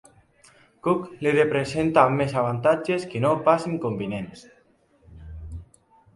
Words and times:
Cook 0.85 1.03
li 1.25 1.33
representa 1.35 2.05
més 2.13 2.33
avantatges 2.45 3.07
que 3.13 3.23
no 3.27 3.35
pas 3.51 3.69
inconvenients. 3.75 4.49